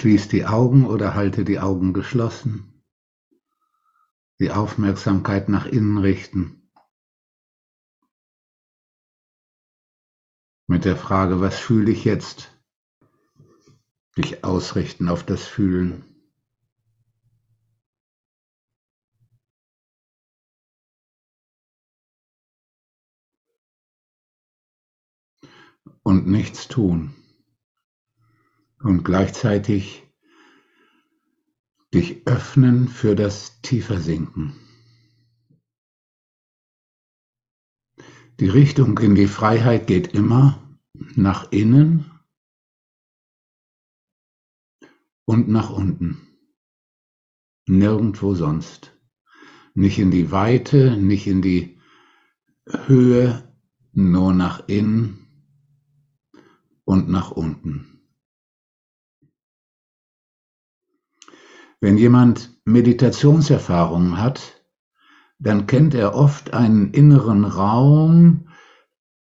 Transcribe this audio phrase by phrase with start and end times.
[0.00, 2.82] Schließ die Augen oder halte die Augen geschlossen.
[4.40, 6.72] Die Aufmerksamkeit nach innen richten.
[10.66, 12.50] Mit der Frage, was fühle ich jetzt?
[14.16, 16.02] Dich ausrichten auf das Fühlen.
[26.02, 27.19] Und nichts tun
[28.82, 30.02] und gleichzeitig
[31.92, 34.54] dich öffnen für das Tiefersinken.
[38.38, 40.78] Die Richtung in die Freiheit geht immer
[41.14, 42.10] nach innen
[45.26, 46.26] und nach unten.
[47.66, 48.96] Nirgendwo sonst.
[49.74, 51.78] Nicht in die Weite, nicht in die
[52.66, 53.54] Höhe,
[53.92, 55.26] nur nach innen
[56.84, 57.99] und nach unten.
[61.80, 64.62] Wenn jemand Meditationserfahrungen hat,
[65.38, 68.48] dann kennt er oft einen inneren Raum,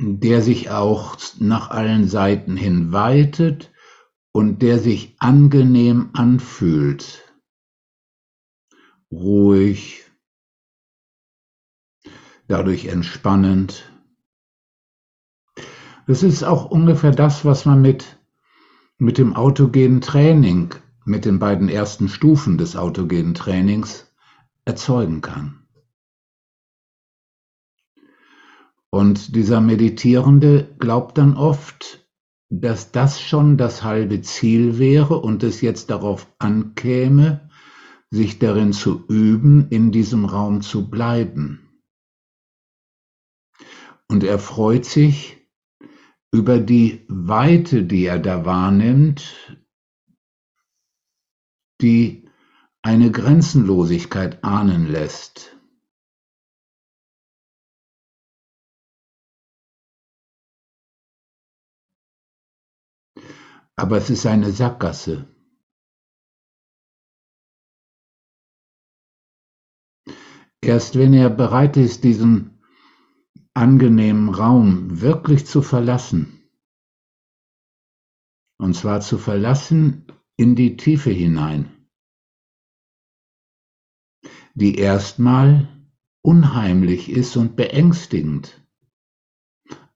[0.00, 3.70] der sich auch nach allen Seiten hin weitet
[4.32, 7.32] und der sich angenehm anfühlt.
[9.12, 10.04] Ruhig,
[12.48, 13.92] dadurch entspannend.
[16.08, 18.18] Das ist auch ungefähr das, was man mit,
[18.98, 24.12] mit dem autogenen Training mit den beiden ersten Stufen des autogenen Trainings
[24.64, 25.66] erzeugen kann.
[28.90, 32.06] Und dieser Meditierende glaubt dann oft,
[32.50, 37.48] dass das schon das halbe Ziel wäre und es jetzt darauf ankäme,
[38.10, 41.60] sich darin zu üben, in diesem Raum zu bleiben.
[44.08, 45.36] Und er freut sich
[46.32, 49.59] über die Weite, die er da wahrnimmt,
[51.82, 52.28] die
[52.82, 55.56] eine Grenzenlosigkeit ahnen lässt.
[63.76, 65.26] Aber es ist eine Sackgasse.
[70.62, 72.62] Erst wenn er bereit ist, diesen
[73.54, 76.40] angenehmen Raum wirklich zu verlassen,
[78.58, 80.06] und zwar zu verlassen
[80.40, 81.86] in die Tiefe hinein,
[84.54, 85.68] die erstmal
[86.22, 88.66] unheimlich ist und beängstigend,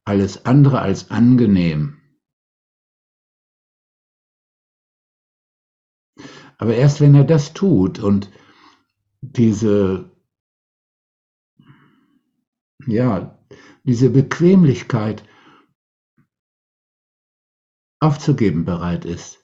[0.05, 1.99] alles andere als angenehm.
[6.59, 8.31] Aber erst wenn er das tut und
[9.22, 10.15] diese,
[12.87, 13.43] ja,
[13.84, 15.26] diese Bequemlichkeit
[17.99, 19.44] aufzugeben bereit ist,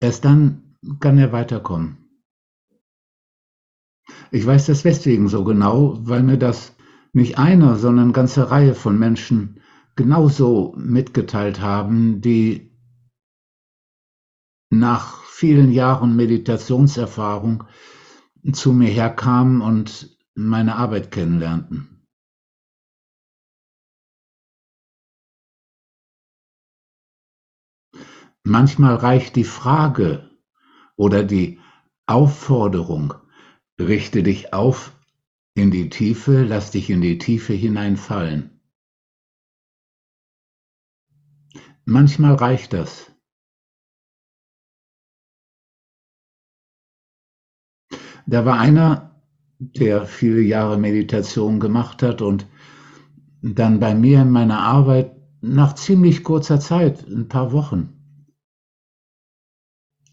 [0.00, 1.98] Erst dann kann er weiterkommen.
[4.30, 6.74] Ich weiß das deswegen so genau, weil mir das
[7.12, 9.60] nicht einer, sondern eine ganze Reihe von Menschen
[9.96, 12.70] genauso mitgeteilt haben, die
[14.70, 17.64] nach vielen Jahren Meditationserfahrung
[18.52, 21.99] zu mir herkamen und meine Arbeit kennenlernten.
[28.42, 30.30] Manchmal reicht die Frage
[30.96, 31.60] oder die
[32.06, 33.14] Aufforderung,
[33.78, 34.92] richte dich auf
[35.54, 38.60] in die Tiefe, lass dich in die Tiefe hineinfallen.
[41.84, 43.10] Manchmal reicht das.
[48.26, 49.22] Da war einer,
[49.58, 52.46] der viele Jahre Meditation gemacht hat und
[53.42, 57.99] dann bei mir in meiner Arbeit nach ziemlich kurzer Zeit, ein paar Wochen,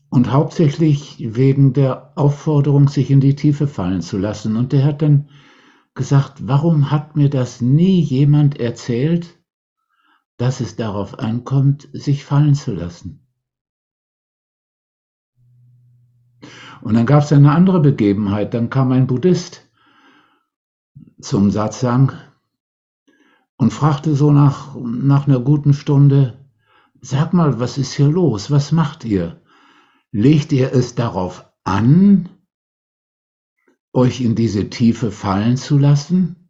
[0.10, 4.56] und hauptsächlich wegen der Aufforderung, sich in die Tiefe fallen zu lassen.
[4.56, 5.30] Und der hat dann
[5.96, 9.38] gesagt, warum hat mir das nie jemand erzählt,
[10.38, 13.28] dass es darauf ankommt, sich fallen zu lassen?
[16.82, 19.68] Und dann gab es eine andere Begebenheit, dann kam ein Buddhist
[21.20, 22.14] zum Satsang
[23.58, 26.46] und fragte so nach, nach einer guten Stunde,
[27.02, 29.42] sag mal, was ist hier los, was macht ihr?
[30.20, 32.28] Legt ihr es darauf an,
[33.94, 36.50] euch in diese Tiefe fallen zu lassen?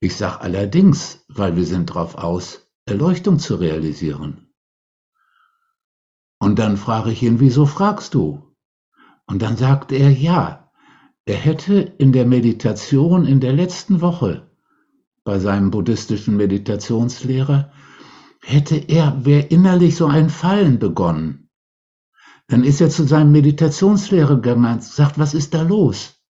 [0.00, 4.52] Ich sage allerdings, weil wir sind darauf aus, Erleuchtung zu realisieren.
[6.40, 8.56] Und dann frage ich ihn, wieso fragst du?
[9.24, 10.72] Und dann sagt er, ja,
[11.26, 14.50] er hätte in der Meditation in der letzten Woche
[15.22, 17.72] bei seinem buddhistischen Meditationslehrer,
[18.42, 21.49] hätte er, wäre innerlich so ein Fallen begonnen
[22.50, 26.20] Dann ist er zu seinem Meditationslehrer gegangen und sagt, was ist da los?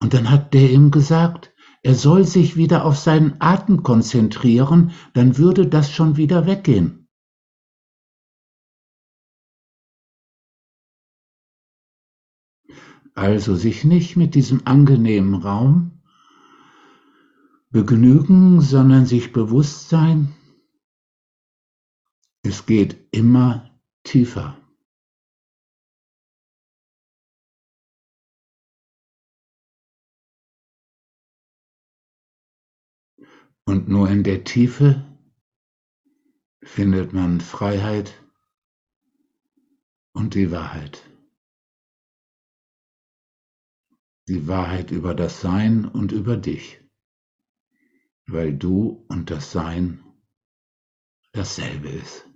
[0.00, 1.52] Und dann hat der ihm gesagt,
[1.82, 7.08] er soll sich wieder auf seinen Atem konzentrieren, dann würde das schon wieder weggehen.
[13.14, 16.00] Also sich nicht mit diesem angenehmen Raum
[17.70, 20.32] begnügen, sondern sich bewusst sein,
[22.42, 23.68] es geht immer
[24.04, 24.59] tiefer.
[33.64, 35.06] Und nur in der Tiefe
[36.62, 38.22] findet man Freiheit
[40.12, 41.02] und die Wahrheit.
[44.28, 46.80] Die Wahrheit über das Sein und über dich,
[48.26, 50.04] weil du und das Sein
[51.32, 52.29] dasselbe ist.